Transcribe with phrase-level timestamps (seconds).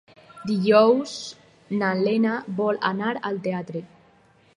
[0.51, 1.11] Dijous
[1.81, 3.83] na Lena vol anar al teatre.